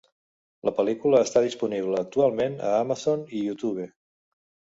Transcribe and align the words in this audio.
La 0.69 0.71
pel·lícula 0.77 1.19
està 1.25 1.43
disponible 1.47 1.99
actualment 2.05 2.57
a 2.71 2.73
Amazon 2.79 3.23
i 3.41 3.45
Youtube. 3.45 3.87